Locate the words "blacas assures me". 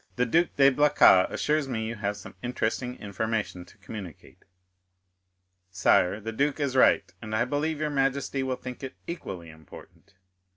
0.71-1.85